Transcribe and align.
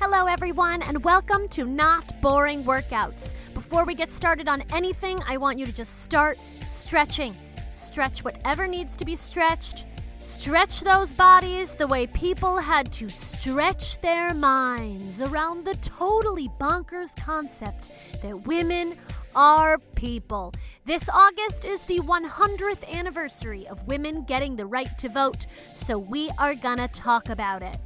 Hello, 0.00 0.26
everyone, 0.26 0.80
and 0.82 1.02
welcome 1.02 1.48
to 1.48 1.64
Not 1.64 2.20
Boring 2.22 2.62
Workouts. 2.62 3.34
Before 3.52 3.84
we 3.84 3.96
get 3.96 4.12
started 4.12 4.48
on 4.48 4.62
anything, 4.72 5.18
I 5.26 5.38
want 5.38 5.58
you 5.58 5.66
to 5.66 5.72
just 5.72 6.02
start 6.02 6.40
stretching. 6.68 7.34
Stretch 7.74 8.22
whatever 8.22 8.68
needs 8.68 8.96
to 8.96 9.04
be 9.04 9.16
stretched. 9.16 9.86
Stretch 10.20 10.82
those 10.82 11.12
bodies 11.12 11.74
the 11.74 11.88
way 11.88 12.06
people 12.06 12.58
had 12.58 12.92
to 12.92 13.08
stretch 13.08 14.00
their 14.00 14.34
minds 14.34 15.20
around 15.20 15.64
the 15.64 15.74
totally 15.74 16.48
bonkers 16.60 17.16
concept 17.16 17.90
that 18.22 18.46
women 18.46 18.96
are 19.34 19.78
people. 19.96 20.54
This 20.84 21.08
August 21.12 21.64
is 21.64 21.80
the 21.82 21.98
100th 21.98 22.88
anniversary 22.88 23.66
of 23.66 23.84
women 23.88 24.22
getting 24.22 24.54
the 24.54 24.66
right 24.66 24.96
to 24.98 25.08
vote, 25.08 25.46
so 25.74 25.98
we 25.98 26.30
are 26.38 26.54
gonna 26.54 26.86
talk 26.86 27.30
about 27.30 27.64
it. 27.64 27.78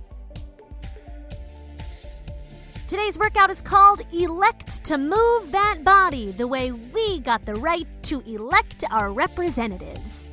Today's 2.89 3.19
workout 3.19 3.51
is 3.51 3.61
called 3.61 4.03
Elect 4.13 4.85
to 4.85 4.99
Move 4.99 5.51
That 5.51 5.79
Body, 5.83 6.33
the 6.33 6.47
way 6.47 6.73
we 6.73 7.21
got 7.21 7.43
the 7.43 7.55
right 7.55 7.87
to 8.03 8.21
elect 8.23 8.85
our 8.91 9.13
representatives. 9.13 10.27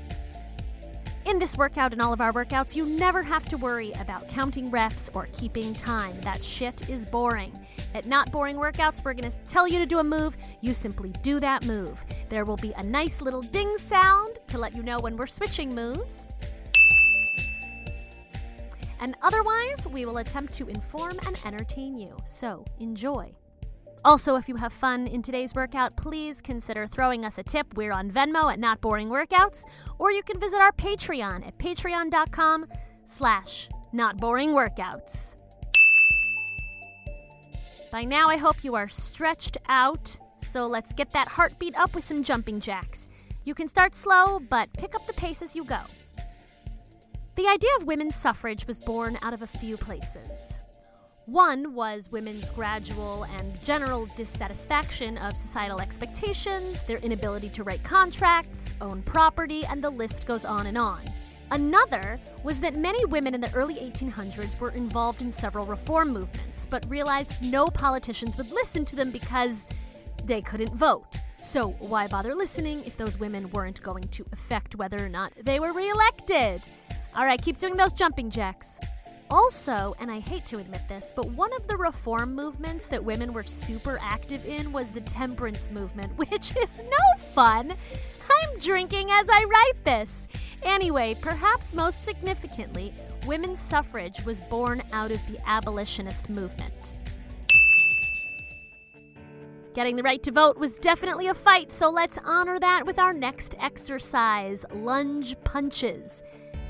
In 1.25 1.39
this 1.39 1.55
workout 1.55 1.94
and 1.94 2.02
all 2.02 2.12
of 2.12 2.20
our 2.20 2.34
workouts, 2.34 2.75
you 2.75 2.85
never 2.85 3.22
have 3.23 3.45
to 3.45 3.58
worry 3.58 3.94
about 3.94 4.27
counting 4.27 4.70
reps 4.72 5.09
or 5.13 5.27
keeping 5.27 5.73
time. 5.73 6.20
That 6.22 6.44
shit 6.44 6.89
is 6.89 7.05
boring. 7.05 7.53
At 7.94 8.08
Not 8.08 8.31
Boring 8.31 8.58
Workouts, 8.58 9.05
we're 9.05 9.13
to 9.13 9.31
tell 9.47 9.67
you 9.67 9.80
to 9.80 9.86
do 9.86 10.00
a 10.00 10.03
move. 10.03 10.36
You 10.61 10.73
simply 10.73 11.11
do 11.22 11.39
that 11.39 11.66
move. 11.66 12.03
There 12.30 12.45
will 12.45 12.58
be 12.58 12.73
a 12.73 12.84
nice 12.84 13.22
little 13.22 13.41
ding 13.41 13.77
sound 13.77 14.39
to 14.47 14.58
let 14.58 14.75
you 14.75 14.84
know 14.84 15.00
when 15.00 15.16
we're 15.16 15.27
switching 15.27 15.73
moves. 15.73 16.27
And 18.99 19.16
otherwise, 19.21 19.88
we 19.88 20.05
will 20.05 20.17
attempt 20.17 20.53
to 20.53 20.67
inform 20.67 21.17
and 21.26 21.39
entertain 21.45 21.98
you. 21.98 22.17
So 22.26 22.66
enjoy. 22.80 23.33
Also, 24.06 24.36
if 24.36 24.47
you 24.47 24.56
have 24.56 24.72
fun 24.72 25.08
in 25.08 25.22
today's 25.22 25.53
workout, 25.53 25.95
please 25.97 26.41
consider 26.41 26.88
throwing 26.88 27.25
us 27.25 27.38
a 27.38 27.44
tip. 27.44 27.73
We're 27.75 27.91
on 27.91 28.09
Venmo 28.09 28.52
at 28.52 28.59
Not 28.59 28.80
Boring 28.80 29.09
Workouts, 29.09 29.66
or 29.97 30.11
you 30.11 30.23
can 30.23 30.39
visit 30.39 30.61
our 30.61 30.72
Patreon 30.72 31.45
at 31.45 31.58
patreon.com 31.58 32.66
slash 33.03 33.69
Not 33.91 34.17
Boring 34.17 34.52
Workouts. 34.52 35.36
By 37.91 38.06
now, 38.06 38.30
I 38.30 38.38
hope 38.38 38.63
you 38.63 38.75
are 38.75 38.88
stretched 38.88 39.58
out, 39.67 40.17
so 40.38 40.67
let's 40.67 40.94
get 40.94 41.11
that 41.13 41.28
heartbeat 41.28 41.78
up 41.78 41.95
with 41.95 42.03
some 42.03 42.23
jumping 42.23 42.59
jacks. 42.59 43.08
You 43.44 43.53
can 43.56 43.67
start 43.67 43.95
slow, 43.95 44.39
but 44.39 44.72
pick 44.73 44.95
up 44.95 45.08
the 45.08 45.13
pace 45.13 45.41
as 45.41 45.56
you 45.56 45.66
go. 45.66 45.80
The 47.39 47.47
idea 47.47 47.69
of 47.79 47.87
women's 47.87 48.17
suffrage 48.17 48.67
was 48.67 48.81
born 48.81 49.17
out 49.21 49.33
of 49.33 49.41
a 49.41 49.47
few 49.47 49.77
places. 49.77 50.55
One 51.25 51.73
was 51.73 52.11
women's 52.11 52.49
gradual 52.49 53.23
and 53.23 53.61
general 53.61 54.07
dissatisfaction 54.07 55.17
of 55.17 55.37
societal 55.37 55.79
expectations, 55.79 56.83
their 56.83 56.97
inability 56.97 57.47
to 57.47 57.63
write 57.63 57.81
contracts, 57.81 58.73
own 58.81 59.01
property, 59.03 59.65
and 59.65 59.81
the 59.81 59.89
list 59.89 60.27
goes 60.27 60.43
on 60.43 60.67
and 60.67 60.77
on. 60.77 60.99
Another 61.49 62.19
was 62.43 62.59
that 62.59 62.75
many 62.75 63.05
women 63.05 63.33
in 63.33 63.39
the 63.39 63.53
early 63.53 63.75
1800s 63.75 64.59
were 64.59 64.71
involved 64.71 65.21
in 65.21 65.31
several 65.31 65.65
reform 65.65 66.09
movements, 66.09 66.67
but 66.69 66.85
realized 66.89 67.41
no 67.41 67.67
politicians 67.67 68.35
would 68.35 68.51
listen 68.51 68.83
to 68.83 68.97
them 68.97 69.11
because 69.11 69.65
they 70.25 70.41
couldn't 70.41 70.75
vote. 70.75 71.15
So, 71.41 71.69
why 71.79 72.07
bother 72.07 72.35
listening 72.35 72.83
if 72.83 72.97
those 72.97 73.17
women 73.17 73.49
weren't 73.51 73.81
going 73.81 74.09
to 74.09 74.25
affect 74.33 74.75
whether 74.75 75.01
or 75.01 75.07
not 75.07 75.31
they 75.35 75.61
were 75.61 75.71
reelected? 75.71 76.67
All 77.20 77.25
right, 77.25 77.42
keep 77.42 77.58
doing 77.58 77.75
those 77.75 77.92
jumping 77.92 78.30
jacks. 78.30 78.80
Also, 79.30 79.94
and 80.00 80.09
I 80.09 80.22
hate 80.22 80.45
to 80.45 80.58
admit 80.59 80.88
this, 80.88 81.12
but 81.14 81.30
one 81.31 81.53
of 81.53 81.67
the 81.67 81.75
reform 81.75 82.34
movements 82.34 82.88
that 82.88 83.03
women 83.03 83.34
were 83.34 83.44
super 83.44 84.00
active 84.02 84.45
in 84.45 84.72
was 84.72 84.92
the 84.92 85.02
temperance 85.02 85.70
movement, 85.70 86.14
which 86.17 86.56
is 86.56 86.81
no 86.81 87.22
fun. 87.22 87.72
I'm 87.74 88.59
drinking 88.59 89.12
as 89.12 89.29
I 89.29 89.44
write 89.44 89.84
this. 89.84 90.29
Anyway, 90.63 91.13
perhaps 91.19 91.74
most 91.74 92.03
significantly, 92.03 92.94
women's 93.28 93.59
suffrage 93.59 94.24
was 94.24 94.40
born 94.40 94.81
out 94.94 95.12
of 95.12 95.19
the 95.28 95.41
abolitionist 95.46 96.29
movement. 96.29 97.02
Getting 99.74 99.97
the 99.97 100.03
right 100.03 100.24
to 100.24 100.31
vote 100.31 100.58
was 100.58 100.79
definitely 100.79 101.28
a 101.28 101.34
fight, 101.34 101.74
so 101.74 101.90
let's 101.90 102.18
honor 102.24 102.59
that 102.59 102.85
with 102.85 102.97
our 102.97 103.12
next 103.12 103.56
exercise 103.59 104.63
lunge 104.72 105.35
punches. 105.44 106.24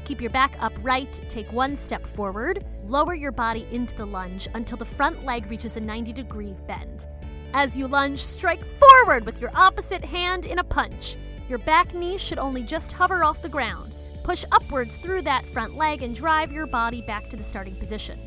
Keep 0.10 0.22
your 0.22 0.32
back 0.32 0.58
upright, 0.60 1.22
take 1.30 1.54
one 1.54 1.76
step 1.76 2.04
forward, 2.04 2.66
lower 2.88 3.14
your 3.14 3.32
body 3.32 3.68
into 3.72 3.96
the 3.96 4.08
lunge 4.08 4.48
until 4.56 4.76
the 4.76 4.84
front 4.84 5.24
leg 5.24 5.46
reaches 5.52 5.78
a 5.78 5.80
90 5.80 6.14
degree 6.14 6.56
bend. 6.68 7.06
As 7.54 7.78
you 7.78 7.88
lunge, 7.88 8.18
strike 8.18 8.66
forward 8.80 9.24
with 9.24 9.40
your 9.40 9.52
opposite 9.54 10.04
hand 10.04 10.48
in 10.48 10.58
a 10.58 10.64
punch. 10.64 11.16
Your 11.48 11.60
back 11.60 11.94
knee 11.94 12.18
should 12.18 12.40
only 12.40 12.64
just 12.64 12.92
hover 12.92 13.24
off 13.24 13.44
the 13.44 13.50
ground. 13.50 13.94
Push 14.24 14.46
upwards 14.52 14.98
through 14.98 15.22
that 15.22 15.46
front 15.46 15.76
leg 15.76 16.02
and 16.02 16.16
drive 16.16 16.52
your 16.52 16.66
body 16.66 17.04
back 17.04 17.30
to 17.30 17.38
the 17.38 17.44
starting 17.44 17.76
position. 17.76 18.20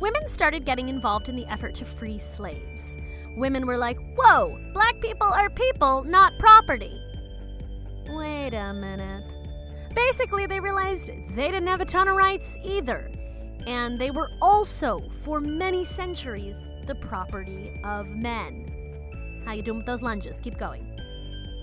Women 0.00 0.28
started 0.28 0.64
getting 0.64 0.88
involved 0.88 1.28
in 1.28 1.34
the 1.34 1.46
effort 1.46 1.74
to 1.74 1.84
free 1.84 2.20
slaves. 2.20 2.96
Women 3.36 3.66
were 3.66 3.78
like, 3.78 3.98
whoa, 4.16 4.60
black 4.72 5.00
people 5.00 5.26
are 5.26 5.50
people, 5.50 6.04
not 6.04 6.38
property. 6.38 7.00
Wait 8.08 8.54
a 8.54 8.72
minute. 8.72 9.41
Basically, 9.94 10.46
they 10.46 10.60
realized 10.60 11.10
they 11.34 11.50
didn't 11.50 11.66
have 11.66 11.80
a 11.80 11.84
ton 11.84 12.08
of 12.08 12.16
rights 12.16 12.58
either. 12.62 13.10
And 13.66 14.00
they 14.00 14.10
were 14.10 14.30
also, 14.40 15.00
for 15.20 15.40
many 15.40 15.84
centuries, 15.84 16.72
the 16.86 16.94
property 16.94 17.72
of 17.84 18.10
men. 18.10 19.42
How 19.44 19.52
you 19.52 19.62
doing 19.62 19.78
with 19.78 19.86
those 19.86 20.02
lunges? 20.02 20.40
Keep 20.40 20.58
going. 20.58 20.86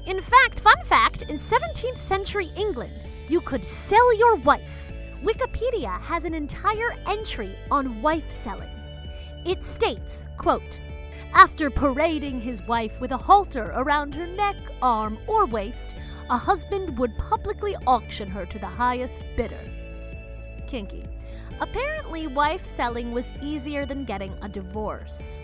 In 0.06 0.22
fact, 0.22 0.62
fun 0.62 0.82
fact, 0.86 1.24
in 1.24 1.36
17th 1.36 1.98
century 1.98 2.50
England, 2.56 2.94
you 3.28 3.42
could 3.42 3.64
sell 3.64 4.16
your 4.18 4.36
wife. 4.36 4.92
Wikipedia 5.24 6.00
has 6.02 6.24
an 6.24 6.34
entire 6.34 6.96
entry 7.06 7.56
on 7.70 8.02
wife 8.02 8.32
selling. 8.32 8.70
It 9.46 9.64
states, 9.64 10.26
quote, 10.38 10.80
after 11.34 11.70
parading 11.70 12.42
his 12.42 12.64
wife 12.64 13.00
with 13.00 13.12
a 13.12 13.18
halter 13.18 13.72
around 13.76 14.16
her 14.16 14.26
neck, 14.26 14.56
arm, 14.82 15.18
or 15.28 15.46
waist, 15.46 15.96
a 16.30 16.38
husband 16.38 16.98
would 16.98 17.18
publicly 17.18 17.76
auction 17.88 18.30
her 18.30 18.46
to 18.46 18.60
the 18.60 18.68
highest 18.68 19.22
bidder. 19.36 19.60
Kinky. 20.68 21.04
Apparently, 21.60 22.28
wife 22.28 22.64
selling 22.64 23.12
was 23.12 23.32
easier 23.42 23.86
than 23.86 24.06
getting 24.06 24.34
a 24.42 24.48
divorce. 24.48 25.44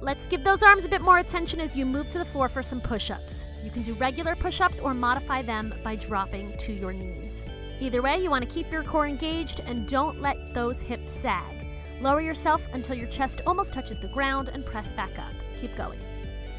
Let's 0.00 0.26
give 0.26 0.44
those 0.44 0.62
arms 0.62 0.84
a 0.84 0.88
bit 0.88 1.00
more 1.00 1.18
attention 1.18 1.58
as 1.58 1.74
you 1.74 1.84
move 1.84 2.08
to 2.10 2.18
the 2.18 2.24
floor 2.24 2.48
for 2.48 2.62
some 2.62 2.80
push 2.80 3.10
ups. 3.10 3.44
You 3.64 3.70
can 3.70 3.82
do 3.82 3.94
regular 3.94 4.36
push 4.36 4.60
ups 4.60 4.78
or 4.78 4.94
modify 4.94 5.42
them 5.42 5.74
by 5.82 5.96
dropping 5.96 6.56
to 6.58 6.72
your 6.72 6.92
knees. 6.92 7.46
Either 7.80 8.02
way, 8.02 8.18
you 8.18 8.30
want 8.30 8.46
to 8.46 8.54
keep 8.54 8.70
your 8.70 8.82
core 8.82 9.06
engaged 9.06 9.60
and 9.60 9.88
don't 9.88 10.20
let 10.20 10.54
those 10.54 10.80
hips 10.80 11.12
sag. 11.12 11.66
Lower 12.00 12.20
yourself 12.20 12.64
until 12.74 12.94
your 12.94 13.08
chest 13.08 13.40
almost 13.46 13.72
touches 13.72 13.98
the 13.98 14.08
ground 14.08 14.50
and 14.50 14.64
press 14.64 14.92
back 14.92 15.18
up. 15.18 15.32
Keep 15.60 15.76
going. 15.76 15.98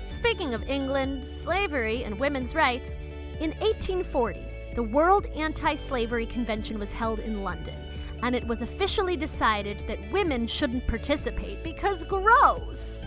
Speaking 0.09 0.55
of 0.55 0.67
England, 0.67 1.27
slavery, 1.27 2.03
and 2.03 2.19
women's 2.19 2.55
rights, 2.55 2.97
in 3.41 3.51
1840, 3.51 4.43
the 4.73 4.81
World 4.81 5.27
Anti 5.35 5.75
Slavery 5.75 6.25
Convention 6.25 6.79
was 6.79 6.89
held 6.89 7.19
in 7.19 7.43
London, 7.43 7.75
and 8.23 8.35
it 8.35 8.45
was 8.45 8.63
officially 8.63 9.15
decided 9.15 9.83
that 9.85 10.11
women 10.11 10.47
shouldn't 10.47 10.87
participate 10.87 11.63
because 11.63 12.03
gross. 12.03 12.99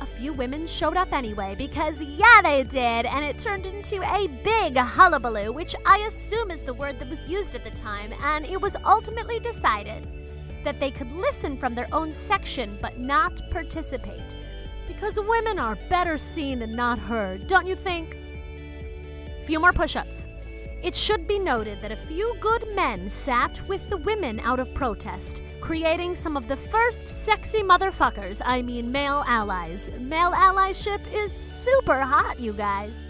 A 0.00 0.06
few 0.06 0.32
women 0.32 0.66
showed 0.66 0.96
up 0.96 1.12
anyway 1.12 1.54
because, 1.54 2.00
yeah, 2.02 2.40
they 2.42 2.64
did, 2.64 3.04
and 3.04 3.22
it 3.22 3.38
turned 3.38 3.66
into 3.66 3.96
a 3.96 4.26
big 4.42 4.74
hullabaloo, 4.74 5.52
which 5.52 5.76
I 5.84 5.98
assume 6.08 6.50
is 6.50 6.62
the 6.62 6.72
word 6.72 6.98
that 6.98 7.10
was 7.10 7.28
used 7.28 7.56
at 7.56 7.62
the 7.62 7.70
time, 7.70 8.10
and 8.22 8.46
it 8.46 8.58
was 8.58 8.74
ultimately 8.86 9.38
decided 9.38 10.08
that 10.64 10.80
they 10.80 10.90
could 10.90 11.12
listen 11.12 11.58
from 11.58 11.74
their 11.74 11.88
own 11.92 12.10
section 12.10 12.78
but 12.80 12.98
not 12.98 13.38
participate. 13.50 14.22
Because 14.98 15.20
women 15.20 15.60
are 15.60 15.76
better 15.88 16.18
seen 16.18 16.60
and 16.60 16.74
not 16.74 16.98
heard, 16.98 17.46
don't 17.46 17.68
you 17.68 17.76
think? 17.76 18.18
Few 19.46 19.60
more 19.60 19.72
push 19.72 19.94
ups. 19.94 20.26
It 20.82 20.96
should 20.96 21.24
be 21.28 21.38
noted 21.38 21.80
that 21.80 21.92
a 21.92 21.96
few 21.96 22.34
good 22.40 22.64
men 22.74 23.08
sat 23.08 23.62
with 23.68 23.88
the 23.90 23.96
women 23.98 24.40
out 24.40 24.58
of 24.58 24.74
protest, 24.74 25.40
creating 25.60 26.16
some 26.16 26.36
of 26.36 26.48
the 26.48 26.56
first 26.56 27.06
sexy 27.06 27.62
motherfuckers, 27.62 28.42
I 28.44 28.60
mean 28.60 28.90
male 28.90 29.22
allies. 29.24 29.88
Male 30.00 30.32
allyship 30.32 31.00
is 31.12 31.30
super 31.30 32.00
hot, 32.00 32.40
you 32.40 32.52
guys. 32.52 33.04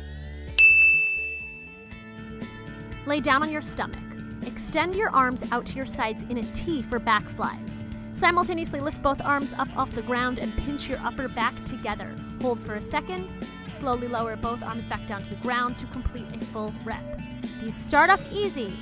Lay 3.07 3.21
down 3.21 3.43
on 3.43 3.51
your 3.51 3.63
stomach. 3.63 3.99
Extend 4.45 4.95
your 4.95 5.09
arms 5.09 5.43
out 5.53 5.65
to 5.65 5.77
your 5.77 5.87
sides 5.87 6.25
in 6.25 6.37
a 6.37 6.43
T 6.53 6.83
for 6.83 6.99
back 6.99 7.27
flies. 7.31 7.83
Simultaneously 8.19 8.81
lift 8.81 9.01
both 9.01 9.25
arms 9.25 9.55
up 9.59 9.69
off 9.77 9.95
the 9.95 10.03
ground 10.03 10.41
and 10.41 10.53
pinch 10.57 10.89
your 10.89 10.99
upper 11.07 11.29
back 11.29 11.55
together. 11.65 12.13
Hold 12.43 12.59
for 12.59 12.75
a 12.75 12.83
second. 12.83 13.31
Slowly 13.71 14.09
lower 14.09 14.35
both 14.35 14.61
arms 14.61 14.85
back 14.85 15.07
down 15.07 15.23
to 15.23 15.31
the 15.31 15.37
ground 15.37 15.79
to 15.79 15.87
complete 15.87 16.27
a 16.35 16.45
full 16.47 16.75
rep. 16.85 17.23
These 17.63 17.77
start 17.77 18.11
off 18.11 18.33
easy, 18.33 18.77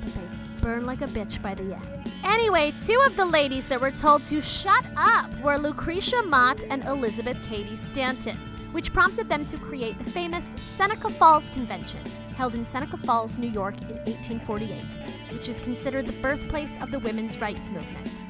but 0.00 0.12
they 0.14 0.22
burn 0.60 0.84
like 0.84 1.00
a 1.00 1.06
bitch 1.06 1.40
by 1.40 1.54
the 1.54 1.74
end. 1.74 2.12
Anyway, 2.24 2.72
two 2.72 3.00
of 3.06 3.14
the 3.14 3.24
ladies 3.24 3.68
that 3.68 3.80
were 3.80 3.92
told 3.92 4.22
to 4.22 4.40
shut 4.40 4.84
up 4.96 5.32
were 5.42 5.58
Lucretia 5.58 6.20
Mott 6.24 6.64
and 6.68 6.84
Elizabeth 6.86 7.40
Cady 7.44 7.76
Stanton, 7.76 8.36
which 8.72 8.92
prompted 8.92 9.28
them 9.28 9.44
to 9.44 9.58
create 9.58 9.96
the 9.96 10.10
famous 10.10 10.56
Seneca 10.58 11.08
Falls 11.08 11.48
Convention, 11.50 12.00
held 12.34 12.56
in 12.56 12.64
Seneca 12.64 12.96
Falls, 12.96 13.38
New 13.38 13.50
York 13.50 13.80
in 13.82 13.96
1848, 14.06 15.32
which 15.32 15.48
is 15.48 15.60
considered 15.60 16.04
the 16.04 16.20
birthplace 16.20 16.76
of 16.80 16.90
the 16.90 16.98
women's 16.98 17.40
rights 17.40 17.70
movement. 17.70 18.24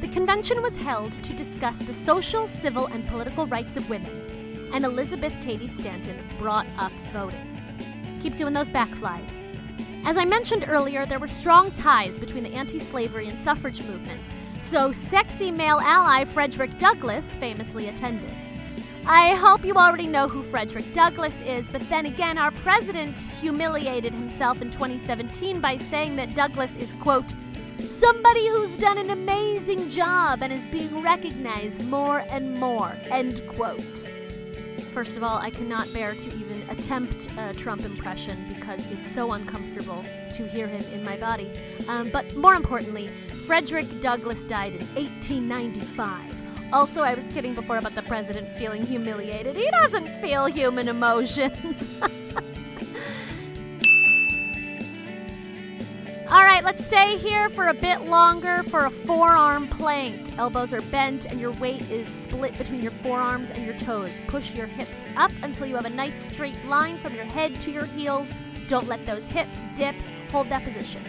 The 0.00 0.08
convention 0.08 0.60
was 0.60 0.76
held 0.76 1.12
to 1.22 1.32
discuss 1.32 1.78
the 1.78 1.94
social, 1.94 2.46
civil, 2.46 2.86
and 2.86 3.06
political 3.08 3.46
rights 3.46 3.76
of 3.76 3.88
women, 3.88 4.70
and 4.74 4.84
Elizabeth 4.84 5.32
Cady 5.40 5.66
Stanton 5.68 6.22
brought 6.38 6.66
up 6.76 6.92
voting. 7.12 7.58
Keep 8.20 8.36
doing 8.36 8.52
those 8.52 8.68
backflies. 8.68 9.30
As 10.04 10.18
I 10.18 10.26
mentioned 10.26 10.66
earlier, 10.68 11.06
there 11.06 11.18
were 11.18 11.26
strong 11.26 11.70
ties 11.72 12.18
between 12.18 12.44
the 12.44 12.52
anti 12.52 12.78
slavery 12.78 13.28
and 13.28 13.40
suffrage 13.40 13.82
movements, 13.84 14.34
so 14.60 14.92
sexy 14.92 15.50
male 15.50 15.80
ally 15.80 16.24
Frederick 16.26 16.78
Douglass 16.78 17.34
famously 17.34 17.88
attended. 17.88 18.34
I 19.06 19.34
hope 19.36 19.64
you 19.64 19.74
already 19.76 20.06
know 20.06 20.28
who 20.28 20.42
Frederick 20.42 20.92
Douglass 20.92 21.40
is, 21.40 21.70
but 21.70 21.80
then 21.88 22.04
again, 22.04 22.36
our 22.36 22.50
president 22.50 23.18
humiliated 23.18 24.12
himself 24.12 24.60
in 24.60 24.68
2017 24.68 25.60
by 25.60 25.78
saying 25.78 26.16
that 26.16 26.34
Douglass 26.34 26.76
is, 26.76 26.92
quote, 26.94 27.32
somebody 27.78 28.48
who's 28.48 28.76
done 28.76 28.98
an 28.98 29.10
amazing 29.10 29.88
job 29.90 30.42
and 30.42 30.52
is 30.52 30.66
being 30.66 31.02
recognized 31.02 31.84
more 31.86 32.24
and 32.28 32.54
more, 32.54 32.96
end 33.10 33.42
quote. 33.48 34.04
First 34.92 35.16
of 35.16 35.22
all, 35.22 35.38
I 35.38 35.50
cannot 35.50 35.92
bear 35.92 36.14
to 36.14 36.34
even 36.36 36.68
attempt 36.70 37.28
a 37.36 37.52
Trump 37.52 37.84
impression 37.84 38.46
because 38.48 38.90
it's 38.90 39.06
so 39.06 39.32
uncomfortable 39.32 40.04
to 40.34 40.48
hear 40.48 40.66
him 40.66 40.82
in 40.92 41.04
my 41.04 41.18
body. 41.18 41.50
Um, 41.86 42.08
but 42.10 42.34
more 42.34 42.54
importantly, 42.54 43.08
Frederick 43.46 44.00
Douglass 44.00 44.46
died 44.46 44.74
in 44.74 44.86
1895. 44.94 46.72
Also, 46.72 47.02
I 47.02 47.14
was 47.14 47.26
kidding 47.28 47.54
before 47.54 47.76
about 47.76 47.94
the 47.94 48.02
president 48.02 48.56
feeling 48.56 48.84
humiliated. 48.84 49.54
He 49.56 49.70
doesn't 49.70 50.08
feel 50.20 50.46
human 50.46 50.88
emotions. 50.88 52.00
All 56.36 56.44
right, 56.44 56.62
let's 56.62 56.84
stay 56.84 57.16
here 57.16 57.48
for 57.48 57.68
a 57.68 57.72
bit 57.72 58.02
longer 58.02 58.62
for 58.64 58.84
a 58.84 58.90
forearm 58.90 59.66
plank. 59.68 60.36
Elbows 60.36 60.74
are 60.74 60.82
bent 60.82 61.24
and 61.24 61.40
your 61.40 61.52
weight 61.52 61.90
is 61.90 62.06
split 62.06 62.58
between 62.58 62.82
your 62.82 62.90
forearms 62.90 63.48
and 63.48 63.64
your 63.64 63.74
toes. 63.74 64.20
Push 64.26 64.52
your 64.52 64.66
hips 64.66 65.02
up 65.16 65.30
until 65.42 65.64
you 65.66 65.74
have 65.76 65.86
a 65.86 65.90
nice 65.90 66.14
straight 66.14 66.62
line 66.66 66.98
from 66.98 67.14
your 67.14 67.24
head 67.24 67.58
to 67.60 67.70
your 67.70 67.86
heels. 67.86 68.34
Don't 68.68 68.86
let 68.86 69.06
those 69.06 69.24
hips 69.24 69.64
dip. 69.74 69.96
Hold 70.30 70.50
that 70.50 70.62
position. 70.62 71.02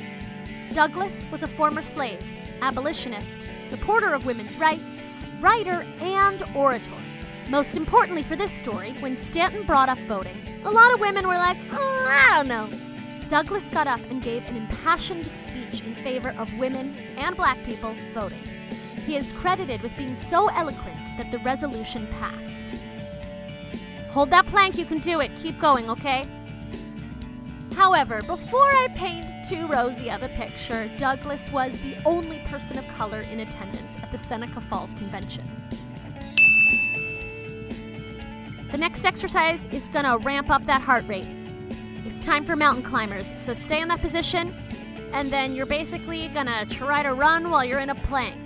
Douglass 0.72 1.26
was 1.30 1.44
a 1.44 1.48
former 1.48 1.82
slave, 1.82 2.26
abolitionist, 2.62 3.46
supporter 3.66 4.14
of 4.14 4.26
women's 4.26 4.56
rights, 4.56 5.04
writer, 5.42 5.86
and 6.00 6.42
orator. 6.56 6.90
Most 7.50 7.76
importantly 7.76 8.24
for 8.24 8.38
this 8.38 8.54
story, 8.54 8.94
when 9.02 9.18
Stanton 9.18 9.66
brought 9.66 9.90
up 9.90 10.00
voting, 10.04 10.38
a 10.64 10.72
lot 10.72 10.94
of 10.94 11.02
women 11.02 11.28
were 11.28 11.36
like, 11.36 11.58
oh, 11.74 12.06
I 12.08 12.38
don't 12.38 12.48
know. 12.48 12.87
Douglass 13.28 13.70
got 13.70 13.88
up 13.88 14.00
and 14.10 14.24
gave 14.24 14.46
an 14.46 14.56
impassioned 14.56 15.28
speech 15.28 15.84
in 15.84 15.96
favor 15.96 16.30
of 16.38 16.54
women 16.54 16.96
and 17.18 17.36
black 17.36 17.62
people 17.66 17.94
voting. 18.14 18.42
He 19.06 19.18
is 19.18 19.34
credited 19.34 19.82
with 19.82 19.96
being 19.98 20.16
so 20.16 20.48
eloquent 20.48 21.18
that 21.18 21.30
the 21.32 21.40
resolution 21.40 22.08
passed. 22.08 22.74
Hold 24.10 24.32
that 24.32 24.48
plank, 24.48 24.78
you 24.78 24.86
can 24.86 25.00
do 25.00 25.20
it. 25.20 25.36
Keep 25.36 25.60
going, 25.60 25.90
okay? 25.90 26.26
However, 27.76 28.22
before 28.22 28.72
I 28.72 28.88
paint 28.96 29.30
too 29.48 29.68
rosy 29.68 30.10
of 30.10 30.24
a 30.24 30.30
picture, 30.30 30.90
Douglass 30.98 31.52
was 31.52 31.80
the 31.82 31.98
only 32.06 32.40
person 32.48 32.78
of 32.78 32.88
color 32.88 33.22
in 33.22 33.42
attendance 33.42 33.98
at 34.02 34.12
the 34.12 34.18
Seneca 34.18 34.62
Falls 34.62 34.94
Convention. 34.94 35.44
The 38.72 38.78
next 38.78 39.06
exercise 39.06 39.66
is 39.72 39.88
to 39.90 40.18
ramp 40.22 40.50
up 40.50 40.66
that 40.66 40.82
heart 40.82 41.06
rate. 41.08 41.37
It's 42.08 42.22
time 42.22 42.46
for 42.46 42.56
mountain 42.56 42.84
climbers, 42.84 43.34
so 43.36 43.54
stay 43.54 43.82
in 43.82 43.90
that 43.90 44.02
position, 44.02 44.56
and 45.12 45.30
then 45.30 45.54
you're 45.54 45.66
basically 45.66 46.30
gonna 46.30 46.66
try 46.66 47.04
to 47.04 47.14
run 47.14 47.50
while 47.50 47.66
you're 47.66 47.82
in 47.82 47.90
a 47.90 47.96
plank. 47.96 48.40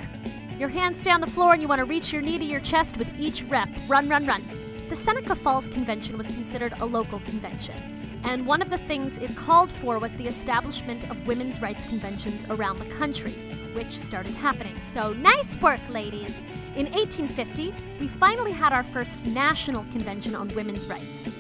Your 0.58 0.68
hands 0.68 1.00
stay 1.00 1.12
on 1.12 1.22
the 1.22 1.28
floor 1.28 1.54
and 1.54 1.62
you 1.62 1.68
wanna 1.68 1.86
reach 1.86 2.12
your 2.12 2.24
knee 2.24 2.40
to 2.40 2.44
your 2.44 2.60
chest 2.60 2.98
with 2.98 3.08
each 3.20 3.44
rep. 3.44 3.70
Run, 3.88 4.10
run, 4.10 4.26
run. 4.26 4.44
The 4.90 4.96
Seneca 4.96 5.36
Falls 5.36 5.68
Convention 5.68 6.18
was 6.18 6.26
considered 6.26 6.74
a 6.80 6.86
local 6.86 7.20
convention, 7.20 7.76
and 8.24 8.48
one 8.48 8.64
of 8.64 8.72
the 8.72 8.80
things 8.80 9.20
it 9.20 9.36
called 9.36 9.72
for 9.72 10.00
was 10.00 10.16
the 10.16 10.26
establishment 10.26 11.08
of 11.12 11.28
women's 11.28 11.62
rights 11.62 11.86
conventions 11.86 12.48
around 12.50 12.80
the 12.80 12.86
country, 12.86 13.34
which 13.74 13.96
started 13.96 14.34
happening. 14.34 14.82
So 14.82 15.14
nice 15.14 15.56
work, 15.58 15.82
ladies! 15.88 16.42
In 16.76 16.88
1850, 16.94 17.76
we 18.00 18.08
finally 18.08 18.54
had 18.54 18.74
our 18.74 18.84
first 18.84 19.28
national 19.28 19.84
convention 19.92 20.34
on 20.34 20.48
women's 20.56 20.88
rights. 20.88 21.32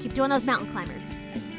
Keep 0.00 0.14
doing 0.14 0.30
those 0.30 0.44
mountain 0.44 0.72
climbers. 0.72 1.08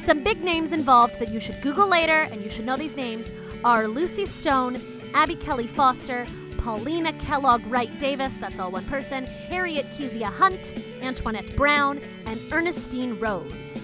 Some 0.02 0.24
big 0.24 0.42
names 0.42 0.72
involved 0.72 1.20
that 1.20 1.28
you 1.28 1.38
should 1.38 1.60
Google 1.60 1.86
later, 1.86 2.22
and 2.32 2.42
you 2.42 2.50
should 2.50 2.66
know 2.66 2.76
these 2.76 2.96
names, 2.96 3.30
are 3.62 3.86
Lucy 3.86 4.26
Stone, 4.26 4.80
Abby 5.14 5.36
Kelley 5.36 5.68
Foster, 5.68 6.26
Paulina 6.58 7.12
Kellogg 7.12 7.64
Wright 7.68 7.96
Davis, 8.00 8.36
that's 8.36 8.58
all 8.58 8.72
one 8.72 8.84
person, 8.86 9.26
Harriet 9.26 9.86
Kezia 9.96 10.26
Hunt, 10.26 10.74
Antoinette 11.02 11.54
Brown, 11.54 12.00
and 12.26 12.40
Ernestine 12.52 13.16
Rose. 13.20 13.80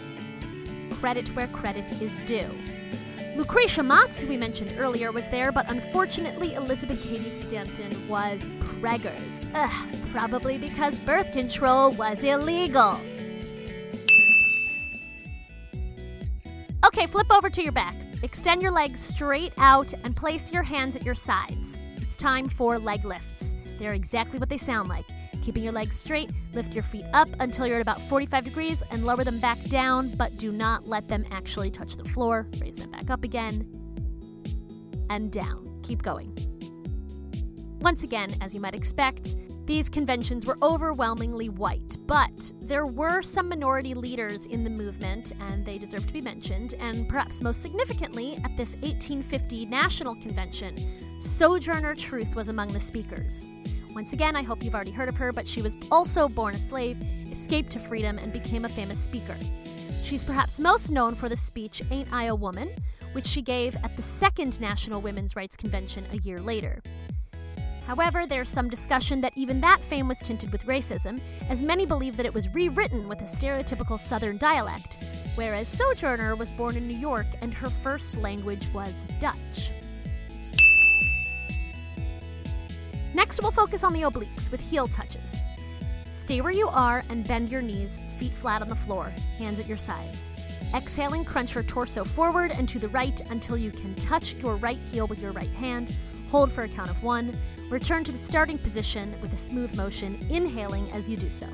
Credit 0.91 1.29
where 1.37 1.47
credit 1.47 2.03
is 2.03 2.25
due. 2.25 2.51
Lucretia 3.37 3.85
Mott, 3.85 4.13
who 4.17 4.27
we 4.27 4.37
mentioned 4.37 4.75
earlier, 4.77 5.13
was 5.13 5.31
there, 5.31 5.53
but 5.53 5.71
unfortunately, 5.71 6.55
Elizabeth 6.55 7.01
Cady 7.09 7.31
Stanton 7.31 8.09
was 8.09 8.51
preggers. 8.59 9.45
Ugh, 9.55 9.89
probably 10.11 10.59
because 10.59 10.97
birth 10.97 11.33
control 11.33 11.93
was 11.93 12.25
illegal. 12.25 13.01
Okay, 16.99 17.07
flip 17.07 17.31
over 17.31 17.49
to 17.49 17.63
your 17.63 17.71
back. 17.71 17.95
Extend 18.25 18.61
your 18.61 18.73
legs 18.73 18.99
straight 18.99 19.53
out 19.57 19.95
and 20.03 20.17
place 20.17 20.53
your 20.53 20.65
hands 20.65 20.97
at 20.97 21.05
your 21.05 21.15
sides. 21.15 21.79
It's 21.99 22.17
time 22.17 22.49
for 22.49 22.77
leg 22.77 23.05
lifts. 23.05 23.55
They're 23.79 23.95
exactly 23.95 24.41
what 24.41 24.49
they 24.49 24.57
sound 24.57 24.89
like. 24.89 25.05
Keeping 25.41 25.63
your 25.63 25.73
legs 25.73 25.97
straight, 25.97 26.29
lift 26.55 26.75
your 26.75 26.83
feet 26.83 27.05
up 27.13 27.29
until 27.39 27.69
you're 27.69 27.77
at 27.77 27.83
about 27.83 28.01
45 28.09 28.47
degrees 28.47 28.83
and 28.91 29.07
lower 29.07 29.23
them 29.23 29.39
back 29.39 29.63
down, 29.67 30.09
but 30.17 30.39
do 30.39 30.51
not 30.51 30.89
let 30.89 31.07
them 31.07 31.25
actually 31.31 31.71
touch 31.71 31.97
the 31.97 32.05
floor. 32.05 32.49
Raise 32.61 32.75
them 32.75 32.91
back 32.91 33.11
up 33.11 33.23
again 33.23 33.65
and 35.09 35.31
down. 35.31 35.79
Keep 35.85 36.03
going. 36.03 36.37
Once 37.81 38.03
again, 38.03 38.31
as 38.41 38.53
you 38.53 38.61
might 38.61 38.75
expect, 38.75 39.37
these 39.69 39.91
conventions 39.91 40.47
were 40.47 40.57
overwhelmingly 40.63 41.51
white, 41.51 41.99
but 42.07 42.53
there 42.63 42.87
were 42.87 43.21
some 43.21 43.51
minority 43.51 43.93
leaders 43.93 44.47
in 44.47 44.65
the 44.65 44.71
movement, 44.71 45.33
and 45.41 45.63
they 45.63 45.77
deserve 45.77 46.07
to 46.07 46.13
be 46.15 46.23
mentioned. 46.23 46.73
And 46.81 47.07
perhaps 47.07 47.43
most 47.43 47.61
significantly, 47.61 48.37
at 48.45 48.57
this 48.57 48.77
1850 48.77 49.67
National 49.67 50.15
Convention, 50.15 50.75
Sojourner 51.21 51.95
Truth 51.95 52.35
was 52.35 52.49
among 52.49 52.73
the 52.73 52.81
speakers. 52.81 53.45
Once 53.95 54.15
again, 54.15 54.37
I 54.37 54.43
hope 54.43 54.65
you've 54.65 54.75
already 54.75 54.91
heard 54.91 55.11
of 55.11 55.19
her, 55.19 55.33
but 55.35 55.47
she 55.47 55.61
was 55.61 55.77
also 55.91 56.29
born 56.29 56.55
a 56.55 56.59
slave, 56.59 56.97
escaped 57.31 57.71
to 57.73 57.79
freedom, 57.79 58.17
and 58.17 58.33
became 58.33 58.65
a 58.65 58.71
famous 58.71 58.99
speaker. 58.99 59.37
She's 60.03 60.25
perhaps 60.25 60.59
most 60.59 60.91
known 60.91 61.15
for 61.15 61.29
the 61.29 61.37
speech 61.37 61.83
Ain't 61.91 62.11
I 62.11 62.25
a 62.25 62.35
Woman, 62.35 62.71
which 63.13 63.27
she 63.27 63.43
gave 63.43 63.77
at 63.85 63.95
the 63.97 64.03
second 64.03 64.63
National 64.63 65.03
Women's 65.03 65.37
Rights 65.37 65.57
Convention 65.57 66.07
a 66.11 66.17
year 66.17 66.41
later. 66.41 66.81
However, 67.89 68.27
there's 68.27 68.51
some 68.51 68.69
discussion 68.69 69.23
that 69.23 69.33
even 69.35 69.63
that 69.63 69.81
fame 69.81 70.09
was 70.09 70.19
tinted 70.19 70.53
with 70.53 70.67
racism, 70.67 71.23
as 71.49 71.63
many 71.63 71.87
believe 71.87 72.19
that 72.19 72.27
it 72.27 72.35
was 72.35 72.55
rewritten 72.55 73.09
with 73.09 73.23
a 73.23 73.25
stereotypical 73.25 73.99
Southern 73.99 74.37
dialect, 74.37 74.99
whereas 75.37 75.69
Sojourner 75.69 76.37
was 76.37 76.51
born 76.51 76.77
in 76.77 76.87
New 76.87 76.99
York 76.99 77.27
and 77.41 77.55
her 77.55 77.71
first 77.71 78.15
language 78.19 78.67
was 78.75 78.93
Dutch. 79.21 79.71
Next, 83.15 83.41
we'll 83.41 83.53
focus 83.53 83.83
on 83.83 83.95
the 83.95 84.03
obliques 84.03 84.51
with 84.51 84.61
heel 84.61 84.87
touches. 84.87 85.41
Stay 86.13 86.43
where 86.43 86.53
you 86.53 86.69
are 86.69 87.03
and 87.09 87.27
bend 87.27 87.51
your 87.51 87.63
knees, 87.63 88.01
feet 88.19 88.35
flat 88.35 88.61
on 88.61 88.69
the 88.69 88.77
floor, 88.77 89.11
hands 89.39 89.59
at 89.59 89.67
your 89.67 89.79
sides. 89.79 90.29
Exhaling, 90.75 91.25
crunch 91.25 91.55
your 91.55 91.65
torso 91.65 92.05
forward 92.05 92.51
and 92.51 92.69
to 92.69 92.79
the 92.79 92.89
right 92.89 93.19
until 93.31 93.57
you 93.57 93.71
can 93.71 93.95
touch 93.95 94.35
your 94.35 94.57
right 94.57 94.79
heel 94.93 95.07
with 95.07 95.23
your 95.23 95.33
right 95.33 95.49
hand. 95.53 95.97
Hold 96.31 96.53
for 96.53 96.65
a 96.65 96.69
count 96.69 96.91
of 96.91 97.03
one. 97.03 97.35
Return 97.71 98.03
to 98.05 98.13
the 98.13 98.19
starting 98.19 98.57
position 98.57 99.15
with 99.21 99.33
a 99.35 99.37
smooth 99.37 99.75
motion, 99.77 100.19
inhaling 100.31 100.91
as 100.93 101.11
you 101.11 101.19
do 101.19 101.29
so. 101.29 101.47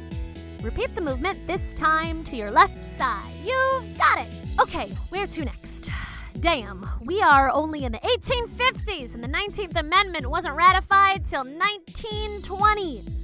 Repeat 0.62 0.94
the 0.94 1.00
movement, 1.00 1.44
this 1.46 1.72
time 1.72 2.22
to 2.24 2.36
your 2.36 2.52
left 2.52 2.76
side. 2.96 3.32
You've 3.44 3.98
got 3.98 4.20
it! 4.20 4.28
Okay, 4.60 4.88
where 5.08 5.26
to 5.26 5.44
next? 5.44 5.90
Damn, 6.38 6.88
we 7.00 7.20
are 7.20 7.50
only 7.50 7.84
in 7.84 7.92
the 7.92 7.98
1850s 7.98 9.14
and 9.14 9.24
the 9.24 9.28
19th 9.28 9.76
Amendment 9.76 10.30
wasn't 10.30 10.54
ratified 10.54 11.24
till 11.24 11.44
1920. 11.44 13.23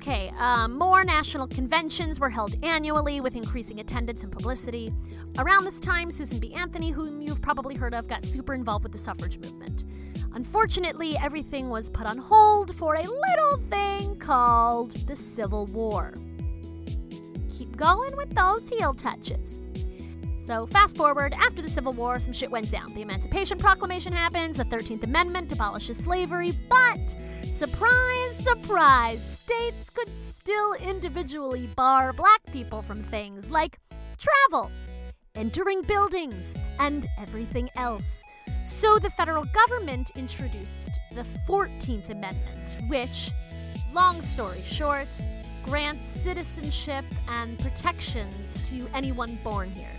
Okay, 0.00 0.32
um, 0.38 0.78
more 0.78 1.02
national 1.02 1.48
conventions 1.48 2.20
were 2.20 2.30
held 2.30 2.54
annually 2.62 3.20
with 3.20 3.34
increasing 3.34 3.80
attendance 3.80 4.22
and 4.22 4.30
publicity. 4.30 4.92
Around 5.38 5.64
this 5.64 5.80
time, 5.80 6.12
Susan 6.12 6.38
B. 6.38 6.54
Anthony, 6.54 6.92
whom 6.92 7.20
you've 7.20 7.42
probably 7.42 7.74
heard 7.74 7.94
of, 7.94 8.06
got 8.06 8.24
super 8.24 8.54
involved 8.54 8.84
with 8.84 8.92
the 8.92 8.98
suffrage 8.98 9.40
movement. 9.40 9.84
Unfortunately, 10.34 11.16
everything 11.20 11.68
was 11.68 11.90
put 11.90 12.06
on 12.06 12.16
hold 12.16 12.76
for 12.76 12.94
a 12.94 13.02
little 13.02 13.60
thing 13.70 14.16
called 14.20 14.92
the 15.08 15.16
Civil 15.16 15.66
War. 15.66 16.14
Keep 17.58 17.76
going 17.76 18.16
with 18.16 18.30
those 18.36 18.68
heel 18.68 18.94
touches. 18.94 19.60
So, 20.38 20.66
fast 20.68 20.96
forward, 20.96 21.34
after 21.34 21.60
the 21.60 21.68
Civil 21.68 21.92
War, 21.92 22.20
some 22.20 22.32
shit 22.32 22.52
went 22.52 22.70
down. 22.70 22.94
The 22.94 23.02
Emancipation 23.02 23.58
Proclamation 23.58 24.12
happens, 24.12 24.58
the 24.58 24.64
13th 24.64 25.02
Amendment 25.02 25.50
abolishes 25.50 25.96
slavery, 25.96 26.52
but 26.70 27.16
surprise, 27.58 28.36
surprise, 28.36 29.40
states 29.42 29.90
could 29.90 30.08
still 30.14 30.74
individually 30.74 31.66
bar 31.74 32.12
black 32.12 32.40
people 32.52 32.82
from 32.82 33.02
things 33.02 33.50
like 33.50 33.80
travel, 34.16 34.70
entering 35.34 35.82
buildings, 35.82 36.54
and 36.78 37.08
everything 37.18 37.68
else. 37.74 38.22
So, 38.64 39.00
the 39.00 39.10
federal 39.10 39.44
government 39.46 40.12
introduced 40.14 41.00
the 41.16 41.24
14th 41.48 42.10
Amendment, 42.10 42.76
which, 42.86 43.32
long 43.92 44.22
story 44.22 44.62
short, 44.62 45.08
grants 45.64 46.06
citizenship 46.06 47.04
and 47.28 47.58
protections 47.58 48.62
to 48.70 48.86
anyone 48.94 49.36
born 49.42 49.72
here. 49.72 49.96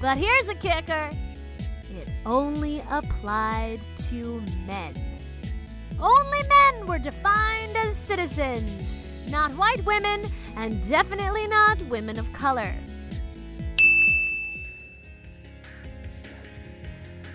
But 0.00 0.16
here's 0.16 0.48
a 0.48 0.54
kicker 0.54 1.10
it 1.90 2.08
only 2.24 2.84
applied 2.88 3.80
to 4.10 4.40
men. 4.64 5.07
Only 6.00 6.42
men 6.42 6.86
were 6.86 6.98
defined 6.98 7.76
as 7.76 7.96
citizens, 7.96 8.94
not 9.30 9.50
white 9.52 9.84
women, 9.84 10.24
and 10.56 10.86
definitely 10.88 11.46
not 11.48 11.82
women 11.82 12.18
of 12.18 12.32
color. 12.32 12.72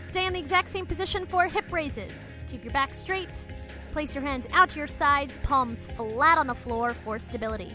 Stay 0.07 0.25
in 0.25 0.33
the 0.33 0.39
exact 0.39 0.69
same 0.69 0.85
position 0.85 1.25
for 1.25 1.47
hip 1.47 1.65
raises. 1.71 2.27
Keep 2.49 2.63
your 2.63 2.73
back 2.73 2.93
straight. 2.93 3.47
Place 3.91 4.15
your 4.15 4.23
hands 4.23 4.47
out 4.53 4.69
to 4.69 4.77
your 4.77 4.87
sides, 4.87 5.37
palms 5.43 5.87
flat 5.97 6.37
on 6.37 6.47
the 6.47 6.55
floor 6.55 6.93
for 6.93 7.19
stability. 7.19 7.73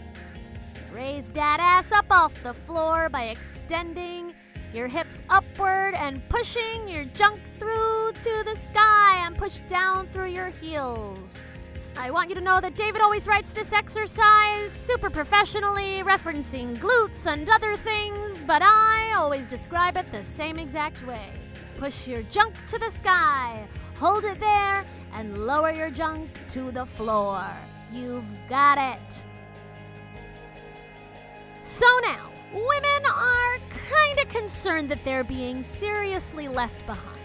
Raise 0.91 1.31
that 1.33 1.59
ass 1.59 1.91
up 1.91 2.05
off 2.09 2.41
the 2.41 2.53
floor 2.53 3.09
by 3.09 3.25
extending 3.25 4.33
your 4.73 4.87
hips 4.87 5.21
upward 5.29 5.93
and 5.95 6.27
pushing 6.29 6.87
your 6.87 7.03
junk 7.03 7.39
through 7.59 7.98
to 8.11 8.43
the 8.43 8.55
sky 8.55 9.25
and 9.25 9.37
push 9.37 9.59
down 9.67 10.07
through 10.07 10.27
your 10.29 10.49
heels. 10.49 11.45
I 11.95 12.11
want 12.11 12.29
you 12.29 12.35
to 12.35 12.41
know 12.41 12.59
that 12.61 12.75
David 12.75 13.01
always 13.01 13.27
writes 13.27 13.53
this 13.53 13.71
exercise 13.71 14.71
super 14.71 15.09
professionally, 15.09 16.01
referencing 16.03 16.77
glutes 16.77 17.25
and 17.25 17.49
other 17.49 17.75
things, 17.77 18.43
but 18.43 18.61
I 18.63 19.13
always 19.15 19.47
describe 19.47 19.97
it 19.97 20.11
the 20.11 20.23
same 20.23 20.57
exact 20.57 21.05
way. 21.05 21.29
Push 21.77 22.07
your 22.07 22.23
junk 22.23 22.55
to 22.67 22.79
the 22.79 22.89
sky, 22.89 23.67
hold 23.95 24.25
it 24.25 24.39
there, 24.39 24.85
and 25.13 25.45
lower 25.45 25.71
your 25.71 25.89
junk 25.89 26.27
to 26.49 26.71
the 26.71 26.85
floor. 26.85 27.45
You've 27.91 28.23
got 28.47 28.77
it. 28.77 29.23
So 31.61 31.85
now, 32.01 32.31
women 32.53 33.05
are 33.05 33.57
kinda 33.89 34.25
concerned 34.25 34.89
that 34.89 35.03
they're 35.03 35.23
being 35.23 35.61
seriously 35.61 36.47
left 36.47 36.85
behind. 36.85 37.18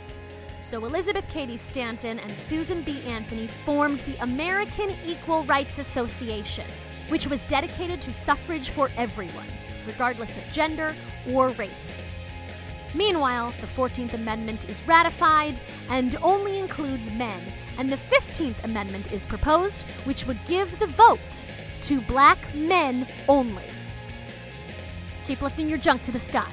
So 0.64 0.87
Elizabeth 0.87 1.28
Cady 1.28 1.59
Stanton 1.59 2.18
and 2.18 2.35
Susan 2.35 2.80
B. 2.80 2.99
Anthony 3.06 3.49
formed 3.66 4.00
the 4.00 4.16
American 4.23 4.92
Equal 5.04 5.44
Rights 5.44 5.78
Association, 5.78 6.64
which 7.09 7.26
was 7.26 7.44
dedicated 7.44 8.00
to 8.00 8.14
suffrage 8.14 8.71
for 8.71 8.90
everyone, 8.97 9.47
regardless 9.87 10.38
of 10.38 10.52
gender 10.54 10.94
or 11.28 11.50
race. 11.50 12.09
Meanwhile, 12.94 13.52
the 13.61 13.66
14th 13.66 14.14
Amendment 14.14 14.66
is 14.66 14.88
ratified 14.88 15.61
and 15.90 16.16
only 16.23 16.59
includes 16.59 17.11
men, 17.11 17.42
and 17.76 17.92
the 17.92 17.99
15th 17.99 18.64
Amendment 18.64 19.12
is 19.12 19.26
proposed, 19.26 19.83
which 20.04 20.26
would 20.26 20.38
give 20.49 20.78
the 20.78 20.87
vote 20.87 21.44
to 21.83 22.00
black 22.00 22.38
men 22.54 23.06
only. 23.28 23.68
Keep 25.26 25.42
lifting 25.42 25.68
your 25.68 25.78
junk 25.78 26.00
to 26.04 26.11
the 26.11 26.18
sky. 26.18 26.50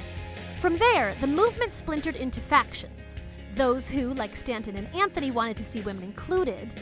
From 0.60 0.76
there, 0.76 1.14
the 1.22 1.26
movement 1.26 1.72
splintered 1.72 2.16
into 2.16 2.42
factions 2.42 3.18
those 3.54 3.90
who, 3.90 4.14
like 4.14 4.36
Stanton 4.36 4.76
and 4.76 4.88
Anthony, 4.94 5.30
wanted 5.30 5.56
to 5.58 5.64
see 5.64 5.80
women 5.80 6.04
included, 6.04 6.74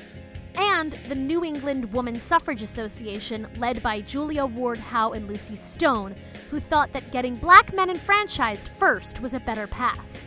and 0.55 0.93
the 1.09 1.15
New 1.15 1.45
England 1.45 1.93
Woman 1.93 2.19
Suffrage 2.19 2.63
Association, 2.63 3.49
led 3.57 3.83
by 3.83 4.01
Julia 4.01 4.47
Ward 4.47 4.79
Howe 4.79 5.13
and 5.13 5.29
Lucy 5.29 5.57
Stone, 5.57 6.15
who 6.51 6.61
thought 6.61 6.93
that 6.93 7.13
getting 7.13 7.37
black 7.37 7.75
men 7.75 7.91
enfranchised 7.91 8.71
first 8.79 9.21
was 9.21 9.35
a 9.35 9.41
better 9.41 9.67
path. 9.67 10.27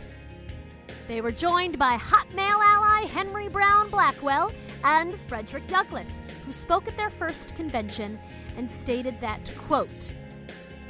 They 1.06 1.20
were 1.20 1.32
joined 1.32 1.78
by 1.78 1.94
hot 1.94 2.32
male 2.34 2.60
ally 2.60 3.06
Henry 3.06 3.48
Browne 3.48 3.90
Blackwell 3.90 4.52
and 4.84 5.18
Frederick 5.28 5.66
Douglass, 5.66 6.18
who 6.46 6.52
spoke 6.52 6.88
at 6.88 6.96
their 6.96 7.10
first 7.10 7.54
convention 7.54 8.18
and 8.56 8.70
stated 8.70 9.20
that, 9.20 9.52
quote, 9.58 10.12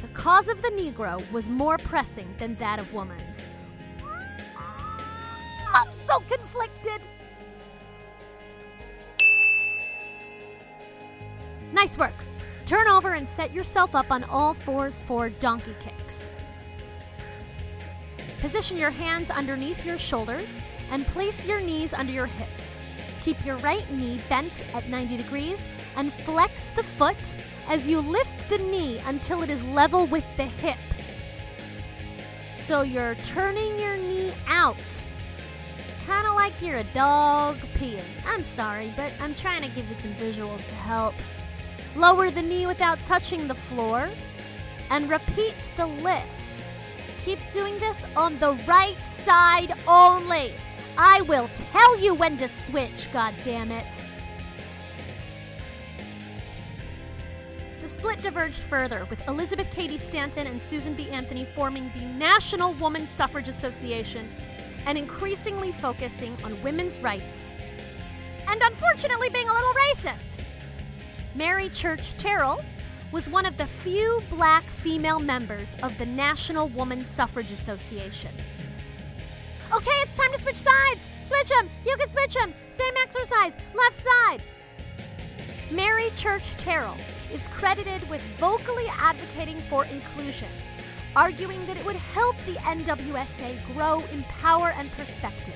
the 0.02 0.08
cause 0.08 0.49
of 0.49 0.62
the 0.62 0.68
Negro 0.68 1.20
was 1.32 1.49
more 1.49 1.78
pressing 1.78 2.32
than 2.38 2.54
that 2.56 2.78
of 2.78 2.92
woman's. 2.92 3.42
So 6.06 6.20
conflicted. 6.20 7.00
Nice 11.73 11.99
work. 11.99 12.14
Turn 12.66 12.88
over 12.88 13.12
and 13.12 13.28
set 13.28 13.52
yourself 13.52 13.94
up 13.94 14.11
on 14.11 14.25
all 14.25 14.54
fours 14.54 15.02
for 15.02 15.28
donkey 15.28 15.75
kicks. 15.80 16.28
Position 18.40 18.78
your 18.78 18.90
hands 18.90 19.30
underneath 19.30 19.84
your 19.84 19.99
shoulders 19.99 20.56
and 20.90 21.06
place 21.06 21.44
your 21.46 21.61
knees 21.61 21.94
under 21.94 22.12
your 22.12 22.26
hips. 22.26 22.78
Keep 23.23 23.44
your 23.44 23.56
right 23.56 23.90
knee 23.90 24.20
bent 24.28 24.64
at 24.75 24.88
90 24.88 25.16
degrees 25.16 25.66
and 25.96 26.12
flex 26.12 26.73
the 26.73 26.82
foot 26.82 27.34
as 27.68 27.88
you 27.88 28.00
lift 28.00 28.49
the 28.50 28.58
knee 28.58 29.00
until 29.06 29.42
it 29.42 29.50
is 29.50 29.64
level 29.64 30.06
with 30.06 30.25
the 30.37 30.44
hip. 30.44 30.78
So 32.52 32.82
you're 32.82 33.14
turning 33.16 33.78
your 33.78 33.96
knee 33.96 34.32
out. 34.46 34.76
Like 36.45 36.61
you're 36.61 36.77
a 36.77 36.85
dog 36.93 37.57
peeing. 37.79 38.03
I'm 38.27 38.43
sorry, 38.43 38.93
but 38.99 39.11
I'm 39.19 39.33
trying 39.33 39.63
to 39.63 39.69
give 39.69 39.89
you 39.89 39.95
some 39.95 40.13
visuals 40.17 40.69
to 40.69 40.75
help. 40.75 41.15
Lower 41.97 42.31
the 42.31 42.43
knee 42.43 42.67
without 42.67 43.03
touching 43.03 43.49
the 43.49 43.55
floor 43.55 44.11
and 44.91 45.09
repeat 45.09 45.55
the 45.79 45.87
lift. 45.87 46.29
Keep 47.25 47.39
doing 47.51 47.79
this 47.79 48.05
on 48.15 48.39
the 48.41 48.53
right 48.69 49.03
side 49.07 49.73
only. 49.89 50.53
I 50.99 51.23
will 51.23 51.49
tell 51.73 51.99
you 51.99 52.13
when 52.13 52.37
to 52.37 52.49
switch, 52.49 53.11
God 53.11 53.33
damn 53.43 53.73
it. 53.73 53.99
The 57.81 57.89
split 57.89 58.21
diverged 58.21 58.65
further, 58.65 59.07
with 59.09 59.27
Elizabeth 59.29 59.71
Cady 59.71 59.97
Stanton 59.97 60.47
and 60.47 60.61
Susan 60.61 60.93
B. 60.93 61.09
Anthony 61.09 61.47
forming 61.47 61.91
the 61.95 62.05
National 62.05 62.75
Woman 62.75 63.07
Suffrage 63.07 63.49
Association 63.49 64.29
and 64.87 64.99
increasingly 64.99 65.73
focusing 65.73 66.37
on 66.45 66.61
women's 66.62 67.00
rights. 67.00 67.50
And 68.49 68.61
unfortunately, 68.62 69.31
being 69.31 69.49
a 69.49 69.53
little 69.53 69.73
racist. 69.73 70.38
Mary 71.35 71.69
Church 71.69 72.17
Terrell 72.17 72.62
was 73.11 73.29
one 73.29 73.47
of 73.47 73.57
the 73.57 73.67
few 73.67 74.23
black 74.29 74.64
female 74.64 75.19
members 75.19 75.75
of 75.83 75.97
the 75.99 76.07
National 76.07 76.69
Woman 76.69 77.05
Suffrage 77.05 77.53
Association. 77.53 78.33
Okay, 79.73 79.91
it's 80.03 80.17
time 80.17 80.31
to 80.33 80.43
switch 80.43 80.57
sides! 80.57 81.07
Switch 81.23 81.49
them! 81.49 81.69
You 81.87 81.97
can 81.97 82.09
switch 82.09 82.35
them! 82.35 82.53
Same 82.69 82.95
exercise, 83.03 83.57
left 83.75 83.97
side! 83.97 84.43
Mary 85.71 86.11
Church 86.17 86.55
Terrell 86.57 86.97
is 87.33 87.49
credited 87.49 88.09
with 88.11 88.21
vocally 88.38 88.87
advocating 88.88 89.61
for 89.62 89.85
inclusion, 89.87 90.49
arguing 91.16 91.64
that 91.66 91.76
it 91.76 91.85
would 91.85 91.97
help 91.97 92.37
the 92.47 92.54
NWSA 92.54 93.59
grow 93.75 94.02
in 94.12 94.23
power 94.25 94.73
and 94.76 94.90
perspective. 94.92 95.54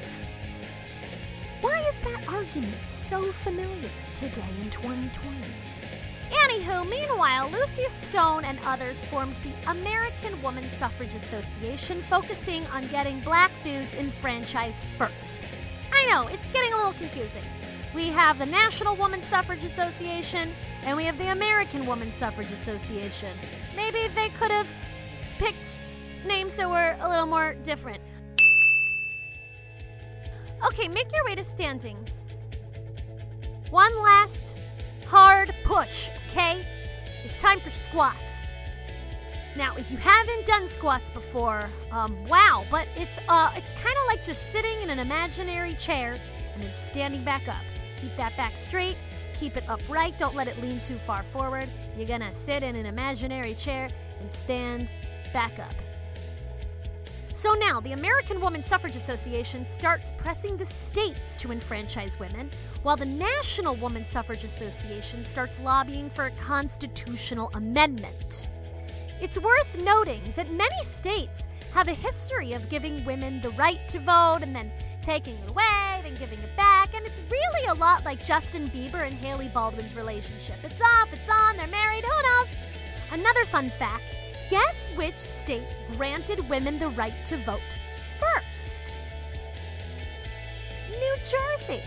Why 1.60 1.80
is 1.88 1.98
that 2.00 2.28
argument 2.28 2.86
so 2.86 3.32
familiar 3.32 3.90
today 4.14 4.44
in 4.62 4.70
2020? 4.70 5.36
Anywho, 6.30 6.88
meanwhile, 6.88 7.50
Lucy 7.50 7.88
Stone 7.88 8.44
and 8.44 8.58
others 8.64 9.02
formed 9.04 9.34
the 9.36 9.70
American 9.70 10.40
Woman 10.42 10.68
Suffrage 10.68 11.14
Association, 11.14 12.02
focusing 12.02 12.66
on 12.66 12.86
getting 12.88 13.18
black 13.20 13.50
dudes 13.64 13.94
enfranchised 13.94 14.82
first. 14.96 15.48
I 15.92 16.06
know, 16.10 16.28
it's 16.28 16.46
getting 16.48 16.72
a 16.72 16.76
little 16.76 16.92
confusing. 16.92 17.42
We 17.94 18.08
have 18.08 18.38
the 18.38 18.46
National 18.46 18.94
Woman 18.94 19.22
Suffrage 19.22 19.64
Association, 19.64 20.50
and 20.84 20.96
we 20.96 21.04
have 21.04 21.18
the 21.18 21.32
American 21.32 21.86
Woman 21.86 22.12
Suffrage 22.12 22.52
Association. 22.52 23.32
Maybe 23.74 24.06
they 24.14 24.28
could 24.28 24.50
have 24.50 24.68
picked 25.38 25.78
names 26.26 26.56
that 26.56 26.68
were 26.68 26.96
a 27.00 27.08
little 27.08 27.26
more 27.26 27.54
different. 27.62 28.00
Okay, 30.66 30.88
make 30.88 31.12
your 31.14 31.24
way 31.24 31.34
to 31.34 31.44
standing. 31.44 31.96
One 33.70 33.94
last 34.02 34.56
hard 35.06 35.54
push, 35.64 36.08
okay? 36.28 36.66
It's 37.24 37.40
time 37.40 37.60
for 37.60 37.70
squats. 37.70 38.42
Now, 39.56 39.74
if 39.76 39.90
you 39.90 39.96
haven't 39.96 40.46
done 40.46 40.66
squats 40.66 41.10
before, 41.10 41.68
um, 41.90 42.16
wow, 42.28 42.64
but 42.70 42.86
it's 42.96 43.18
uh, 43.28 43.50
it's 43.56 43.72
kind 43.72 43.96
of 43.96 44.06
like 44.06 44.22
just 44.22 44.52
sitting 44.52 44.82
in 44.82 44.90
an 44.90 44.98
imaginary 44.98 45.74
chair 45.74 46.16
and 46.54 46.62
then 46.62 46.70
standing 46.74 47.24
back 47.24 47.48
up. 47.48 47.62
Keep 48.00 48.16
that 48.16 48.36
back 48.36 48.52
straight, 48.56 48.96
keep 49.34 49.56
it 49.56 49.68
upright, 49.68 50.18
don't 50.18 50.34
let 50.34 50.48
it 50.48 50.60
lean 50.60 50.78
too 50.80 50.98
far 50.98 51.22
forward. 51.22 51.68
You're 51.96 52.06
gonna 52.06 52.32
sit 52.32 52.62
in 52.62 52.76
an 52.76 52.86
imaginary 52.86 53.54
chair 53.54 53.88
and 54.20 54.30
stand 54.30 54.88
back 55.32 55.58
up. 55.58 55.74
So 57.38 57.54
now, 57.54 57.78
the 57.78 57.92
American 57.92 58.40
Woman 58.40 58.64
Suffrage 58.64 58.96
Association 58.96 59.64
starts 59.64 60.12
pressing 60.16 60.56
the 60.56 60.66
states 60.66 61.36
to 61.36 61.52
enfranchise 61.52 62.18
women, 62.18 62.50
while 62.82 62.96
the 62.96 63.06
National 63.06 63.76
Woman 63.76 64.04
Suffrage 64.04 64.42
Association 64.42 65.24
starts 65.24 65.60
lobbying 65.60 66.10
for 66.10 66.24
a 66.24 66.32
constitutional 66.32 67.48
amendment. 67.54 68.48
It's 69.20 69.38
worth 69.38 69.80
noting 69.84 70.20
that 70.34 70.52
many 70.52 70.82
states 70.82 71.46
have 71.74 71.86
a 71.86 71.94
history 71.94 72.54
of 72.54 72.68
giving 72.68 73.04
women 73.04 73.40
the 73.40 73.50
right 73.50 73.86
to 73.86 74.00
vote 74.00 74.40
and 74.42 74.52
then 74.52 74.72
taking 75.00 75.36
it 75.36 75.50
away, 75.50 76.00
then 76.02 76.16
giving 76.16 76.40
it 76.40 76.56
back, 76.56 76.92
and 76.92 77.06
it's 77.06 77.20
really 77.30 77.66
a 77.68 77.74
lot 77.74 78.04
like 78.04 78.24
Justin 78.24 78.68
Bieber 78.70 79.06
and 79.06 79.14
Hailey 79.14 79.46
Baldwin's 79.54 79.94
relationship. 79.94 80.56
It's 80.64 80.80
off, 80.80 81.12
it's 81.12 81.28
on, 81.28 81.56
they're 81.56 81.68
married, 81.68 82.02
who 82.02 82.22
knows? 82.22 82.48
Another 83.12 83.44
fun 83.44 83.70
fact 83.70 84.18
Guess 84.50 84.88
which 84.96 85.18
state 85.18 85.68
granted 85.96 86.48
women 86.48 86.78
the 86.78 86.88
right 86.88 87.12
to 87.26 87.36
vote 87.44 87.60
first? 88.18 88.96
New 90.88 91.16
Jersey. 91.18 91.82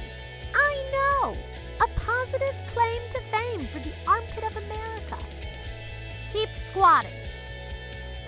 I 0.53 0.85
know. 0.91 1.37
A 1.83 1.87
positive 1.99 2.55
claim 2.71 3.01
to 3.11 3.19
fame 3.21 3.65
for 3.65 3.79
the 3.79 3.93
armpit 4.07 4.43
of 4.43 4.55
America. 4.57 5.17
Keep 6.31 6.49
squatting. 6.53 7.09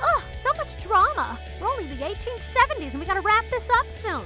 Oh, 0.01 0.25
so 0.29 0.51
much 0.57 0.81
drama. 0.81 1.39
We're 1.61 1.67
only 1.67 1.87
the 1.87 2.03
1870s 2.03 2.91
and 2.91 2.99
we 2.99 3.05
gotta 3.05 3.21
wrap 3.21 3.45
this 3.51 3.69
up 3.77 3.91
soon. 3.91 4.23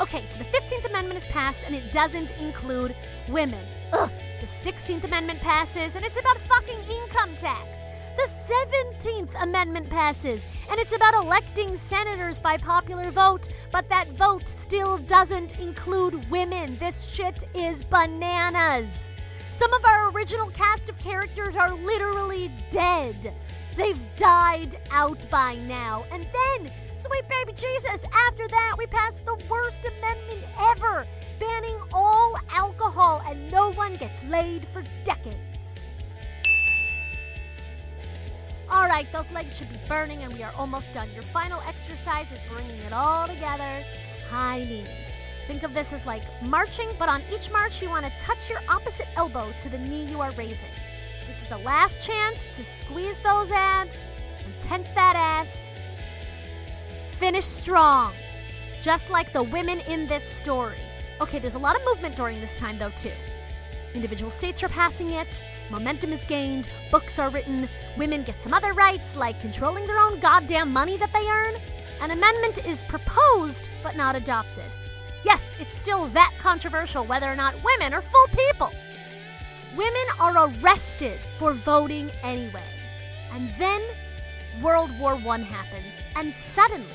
Okay, 0.00 0.24
so 0.26 0.38
the 0.38 0.44
15th 0.46 0.86
Amendment 0.86 1.18
is 1.18 1.26
passed 1.26 1.62
and 1.62 1.76
it 1.76 1.92
doesn't 1.92 2.32
include 2.38 2.96
women. 3.28 3.64
Ugh. 3.92 4.10
The 4.40 4.46
16th 4.46 5.04
Amendment 5.04 5.40
passes 5.40 5.94
and 5.94 6.04
it's 6.04 6.18
about 6.18 6.38
fucking 6.38 6.80
income 6.90 7.36
tax. 7.36 7.83
The 8.16 8.28
17th 8.28 9.42
Amendment 9.42 9.90
passes, 9.90 10.46
and 10.70 10.78
it's 10.78 10.94
about 10.94 11.14
electing 11.14 11.76
senators 11.76 12.38
by 12.38 12.56
popular 12.56 13.10
vote, 13.10 13.48
but 13.72 13.88
that 13.88 14.08
vote 14.10 14.46
still 14.46 14.98
doesn't 14.98 15.58
include 15.58 16.30
women. 16.30 16.76
This 16.78 17.04
shit 17.06 17.42
is 17.54 17.82
bananas. 17.82 19.08
Some 19.50 19.72
of 19.72 19.84
our 19.84 20.12
original 20.12 20.48
cast 20.50 20.88
of 20.88 20.98
characters 20.98 21.56
are 21.56 21.74
literally 21.74 22.52
dead. 22.70 23.34
They've 23.76 24.00
died 24.16 24.78
out 24.92 25.18
by 25.28 25.56
now. 25.66 26.04
And 26.12 26.22
then, 26.22 26.70
sweet 26.94 27.28
baby 27.28 27.52
Jesus, 27.52 28.04
after 28.28 28.46
that, 28.46 28.76
we 28.78 28.86
passed 28.86 29.26
the 29.26 29.42
worst 29.50 29.84
amendment 29.84 30.44
ever, 30.60 31.04
banning 31.40 31.78
all 31.92 32.36
alcohol, 32.50 33.22
and 33.28 33.50
no 33.50 33.72
one 33.72 33.94
gets 33.94 34.22
laid 34.24 34.68
for 34.72 34.84
decades. 35.02 35.53
Those 39.12 39.30
legs 39.32 39.56
should 39.56 39.70
be 39.70 39.78
burning, 39.88 40.22
and 40.22 40.32
we 40.32 40.42
are 40.42 40.52
almost 40.56 40.92
done. 40.94 41.08
Your 41.14 41.24
final 41.24 41.60
exercise 41.66 42.30
is 42.30 42.40
bringing 42.48 42.78
it 42.86 42.92
all 42.92 43.26
together 43.26 43.84
high 44.30 44.64
knees. 44.64 45.18
Think 45.46 45.62
of 45.62 45.74
this 45.74 45.92
as 45.92 46.06
like 46.06 46.22
marching, 46.42 46.88
but 46.98 47.08
on 47.08 47.22
each 47.32 47.50
march, 47.50 47.82
you 47.82 47.88
want 47.88 48.06
to 48.06 48.12
touch 48.18 48.48
your 48.48 48.60
opposite 48.68 49.06
elbow 49.16 49.52
to 49.60 49.68
the 49.68 49.78
knee 49.78 50.04
you 50.06 50.20
are 50.20 50.30
raising. 50.32 50.70
This 51.26 51.42
is 51.42 51.48
the 51.48 51.58
last 51.58 52.06
chance 52.06 52.44
to 52.56 52.64
squeeze 52.64 53.20
those 53.20 53.50
abs 53.50 54.00
and 54.44 54.60
tense 54.60 54.88
that 54.90 55.16
ass. 55.16 55.70
Finish 57.18 57.44
strong, 57.44 58.12
just 58.80 59.10
like 59.10 59.32
the 59.32 59.42
women 59.42 59.80
in 59.88 60.06
this 60.06 60.24
story. 60.24 60.78
Okay, 61.20 61.38
there's 61.38 61.54
a 61.54 61.58
lot 61.58 61.76
of 61.76 61.84
movement 61.84 62.16
during 62.16 62.40
this 62.40 62.56
time, 62.56 62.78
though, 62.78 62.90
too. 62.90 63.12
Individual 63.94 64.30
states 64.30 64.62
are 64.62 64.68
passing 64.68 65.10
it, 65.12 65.40
momentum 65.70 66.12
is 66.12 66.24
gained, 66.24 66.68
books 66.90 67.18
are 67.18 67.30
written, 67.30 67.68
women 67.96 68.22
get 68.22 68.40
some 68.40 68.52
other 68.52 68.72
rights 68.72 69.16
like 69.16 69.40
controlling 69.40 69.86
their 69.86 69.98
own 69.98 70.20
goddamn 70.20 70.72
money 70.72 70.96
that 70.96 71.12
they 71.12 71.26
earn. 71.26 71.54
An 72.00 72.10
amendment 72.10 72.64
is 72.66 72.82
proposed 72.84 73.68
but 73.82 73.96
not 73.96 74.16
adopted. 74.16 74.70
Yes, 75.24 75.54
it's 75.58 75.74
still 75.74 76.08
that 76.08 76.34
controversial 76.38 77.04
whether 77.04 77.30
or 77.30 77.36
not 77.36 77.54
women 77.64 77.94
are 77.94 78.02
full 78.02 78.26
people. 78.28 78.70
Women 79.76 80.06
are 80.20 80.50
arrested 80.50 81.20
for 81.38 81.52
voting 81.52 82.10
anyway. 82.22 82.62
And 83.32 83.52
then 83.58 83.82
World 84.62 84.96
War 84.98 85.14
I 85.14 85.38
happens, 85.38 86.00
and 86.14 86.32
suddenly 86.32 86.86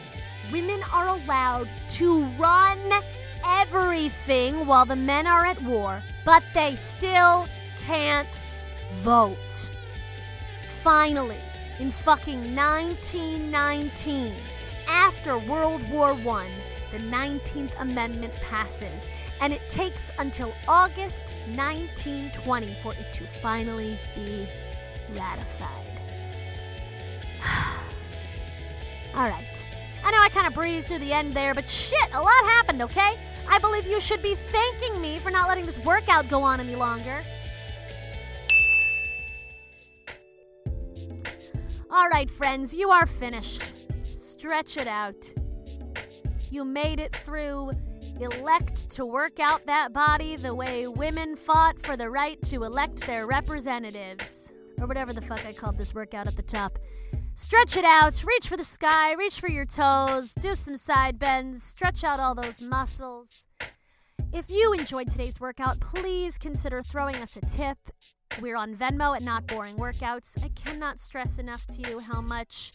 women 0.52 0.82
are 0.94 1.08
allowed 1.08 1.70
to 1.90 2.26
run 2.38 2.80
everything 3.46 4.66
while 4.66 4.86
the 4.86 4.96
men 4.96 5.28
are 5.28 5.46
at 5.46 5.62
war, 5.64 6.02
but 6.24 6.44
they 6.54 6.76
still 6.76 7.48
can't 7.80 8.40
vote. 9.04 9.70
Finally, 10.84 11.40
in 11.80 11.92
fucking 11.92 12.56
1919, 12.56 14.34
after 14.88 15.38
World 15.38 15.88
War 15.90 16.12
I, 16.12 16.50
the 16.92 16.98
19th 16.98 17.72
Amendment 17.80 18.34
passes, 18.36 19.08
and 19.42 19.54
it 19.54 19.68
takes 19.70 20.12
until 20.20 20.54
August 20.68 21.34
1920 21.56 22.76
for 22.82 22.94
it 22.94 23.14
to 23.14 23.26
finally 23.42 23.98
be 24.16 24.48
ratified. 25.14 25.86
All 29.16 29.30
right. 29.30 29.66
I 30.04 30.12
know 30.12 30.20
I 30.20 30.30
kind 30.30 30.48
of 30.48 30.54
breezed 30.54 30.88
through 30.88 31.00
the 31.00 31.14
end 31.14 31.34
there, 31.34 31.54
but 31.54 31.68
shit, 31.68 32.10
a 32.14 32.22
lot 32.22 32.44
happened, 32.46 32.82
okay? 32.82 33.18
I 33.50 33.60
believe 33.60 33.86
you 33.86 34.00
should 34.00 34.22
be 34.22 34.36
thanking 34.36 35.02
me 35.02 35.20
for 35.20 35.30
not 35.30 35.48
letting 35.48 35.66
this 35.66 35.80
workout 35.80 36.30
go 36.30 36.42
on 36.42 36.60
any 36.60 36.76
longer. 36.76 37.24
All 42.00 42.08
right, 42.08 42.30
friends, 42.30 42.74
you 42.74 42.92
are 42.92 43.06
finished. 43.06 43.62
Stretch 44.04 44.78
it 44.78 44.88
out. 44.88 45.34
You 46.50 46.64
made 46.64 46.98
it 46.98 47.14
through. 47.14 47.74
Elect 48.22 48.90
to 48.92 49.06
work 49.06 49.42
out 49.42 49.66
that 49.66 49.92
body 49.92 50.38
the 50.38 50.56
way 50.56 50.88
women 50.88 51.36
fought 51.36 51.82
for 51.82 51.98
the 51.98 52.10
right 52.10 52.42
to 52.44 52.64
elect 52.64 53.06
their 53.06 53.28
representatives. 53.28 54.54
Or 54.80 54.88
whatever 54.88 55.12
the 55.12 55.22
fuck 55.22 55.46
I 55.46 55.52
called 55.52 55.78
this 55.78 55.94
workout 55.94 56.26
at 56.26 56.38
the 56.38 56.42
top. 56.42 56.80
Stretch 57.34 57.76
it 57.76 57.84
out, 57.84 58.24
reach 58.26 58.48
for 58.48 58.56
the 58.56 58.64
sky, 58.64 59.12
reach 59.12 59.42
for 59.42 59.50
your 59.50 59.66
toes, 59.66 60.34
do 60.40 60.54
some 60.54 60.78
side 60.78 61.20
bends, 61.20 61.64
stretch 61.64 62.06
out 62.06 62.22
all 62.22 62.34
those 62.34 62.62
muscles. 62.62 63.46
If 64.32 64.50
you 64.50 64.72
enjoyed 64.72 65.10
today's 65.10 65.42
workout, 65.42 65.82
please 65.82 66.38
consider 66.38 66.82
throwing 66.82 67.16
us 67.16 67.36
a 67.36 67.42
tip. 67.42 67.78
We're 68.42 68.56
on 68.56 68.76
Venmo 68.76 69.16
at 69.16 69.22
Not 69.22 69.48
Boring 69.48 69.76
Workouts. 69.76 70.42
I 70.44 70.50
cannot 70.50 71.00
stress 71.00 71.40
enough 71.40 71.66
to 71.68 71.82
you 71.82 72.00
how 72.00 72.22
much 72.22 72.72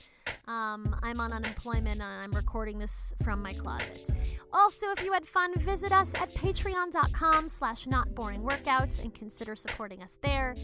um, 0.47 0.95
I'm 1.03 1.21
on 1.21 1.33
unemployment 1.33 2.01
and 2.01 2.03
I'm 2.03 2.33
recording 2.33 2.79
this 2.79 3.14
from 3.23 3.43
my 3.43 3.53
closet. 3.55 4.11
Also, 4.53 4.90
if 4.90 5.03
you 5.03 5.12
had 5.12 5.27
fun, 5.27 5.55
visit 5.59 5.90
us 5.93 6.12
at 6.14 6.31
patreon.com 6.35 7.49
slash 7.49 7.87
notboringworkouts 7.87 9.03
and 9.03 9.14
consider 9.14 9.55
supporting 9.55 10.03
us 10.03 10.19
there. 10.23 10.55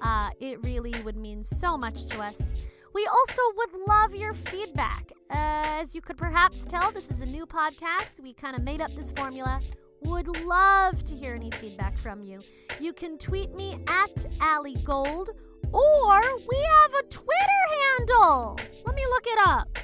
Uh, 0.00 0.30
it 0.40 0.62
really 0.62 0.94
would 1.02 1.16
mean 1.16 1.42
so 1.42 1.76
much 1.76 2.06
to 2.06 2.20
us. 2.20 2.64
We 2.94 3.06
also 3.06 3.42
would 3.56 3.70
love 3.88 4.14
your 4.14 4.34
feedback. 4.34 5.10
Uh, 5.30 5.80
as 5.80 5.96
you 5.96 6.00
could 6.00 6.16
perhaps 6.16 6.64
tell, 6.64 6.92
this 6.92 7.10
is 7.10 7.22
a 7.22 7.26
new 7.26 7.44
podcast. 7.44 8.20
We 8.22 8.34
kind 8.34 8.54
of 8.54 8.62
made 8.62 8.80
up 8.80 8.92
this 8.92 9.10
formula. 9.10 9.60
Would 10.04 10.44
love 10.44 11.02
to 11.04 11.14
hear 11.14 11.34
any 11.34 11.50
feedback 11.50 11.96
from 11.96 12.22
you. 12.22 12.40
You 12.80 12.92
can 12.92 13.18
tweet 13.18 13.54
me 13.54 13.78
at 13.88 14.26
Allie 14.40 14.76
Gold, 14.84 15.30
or 15.72 16.20
we 16.48 16.66
have 16.82 16.94
a 16.94 17.02
Twitter 17.08 17.64
handle. 17.98 18.58
Let 18.86 18.94
me 18.94 19.02
look 19.06 19.26
it 19.26 19.38
up. 19.48 19.78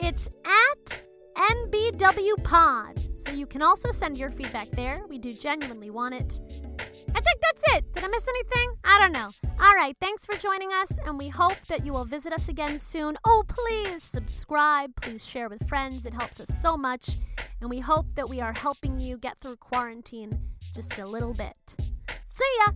It's 0.00 0.28
at 0.44 1.02
NBW 1.36 2.44
Pod. 2.44 3.00
So 3.16 3.32
you 3.32 3.46
can 3.46 3.62
also 3.62 3.90
send 3.90 4.18
your 4.18 4.30
feedback 4.30 4.68
there. 4.70 5.04
We 5.08 5.18
do 5.18 5.32
genuinely 5.32 5.90
want 5.90 6.14
it. 6.14 6.38
I 7.14 7.20
think 7.20 7.40
that's 7.40 7.62
it. 7.76 7.92
Did 7.94 8.04
I 8.04 8.08
miss 8.08 8.26
anything? 8.28 8.74
I 8.84 8.98
don't 8.98 9.12
know. 9.12 9.30
All 9.60 9.74
right, 9.74 9.96
thanks 10.00 10.26
for 10.26 10.36
joining 10.36 10.72
us, 10.72 10.98
and 11.06 11.16
we 11.16 11.28
hope 11.28 11.60
that 11.68 11.86
you 11.86 11.92
will 11.92 12.04
visit 12.04 12.32
us 12.32 12.48
again 12.48 12.78
soon. 12.78 13.16
Oh, 13.24 13.44
please 13.46 14.02
subscribe. 14.02 14.94
Please 14.96 15.24
share 15.24 15.48
with 15.48 15.68
friends. 15.68 16.06
It 16.06 16.14
helps 16.14 16.40
us 16.40 16.48
so 16.60 16.76
much. 16.76 17.10
And 17.60 17.70
we 17.70 17.80
hope 17.80 18.14
that 18.16 18.28
we 18.28 18.40
are 18.40 18.52
helping 18.52 18.98
you 18.98 19.16
get 19.16 19.38
through 19.38 19.56
quarantine 19.56 20.38
just 20.74 20.98
a 20.98 21.06
little 21.06 21.34
bit. 21.34 21.76
See 22.26 22.44
ya! 22.66 22.72